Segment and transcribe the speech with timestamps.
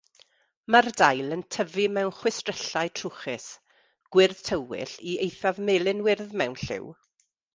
[0.75, 3.45] Mae'r dail yn tyfu mewn chwistrellau trwchus,
[4.17, 6.89] gwyrdd tywyll i eithaf melyn-wyrdd mewn lliw.